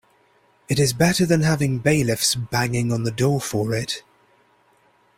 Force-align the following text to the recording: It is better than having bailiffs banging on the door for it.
It 0.67 0.79
is 0.79 0.93
better 0.93 1.27
than 1.27 1.41
having 1.41 1.77
bailiffs 1.77 2.33
banging 2.33 2.91
on 2.91 3.03
the 3.03 3.11
door 3.11 3.39
for 3.39 3.75
it. 3.75 4.01